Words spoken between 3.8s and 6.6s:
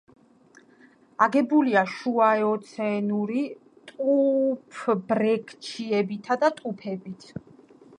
ტუფ-ბრექჩიებითა და